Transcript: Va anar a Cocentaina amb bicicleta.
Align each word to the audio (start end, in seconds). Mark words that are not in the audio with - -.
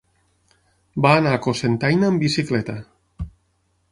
Va 1.05 1.11
anar 1.17 1.33
a 1.37 1.41
Cocentaina 1.47 2.09
amb 2.13 2.25
bicicleta. 2.25 2.79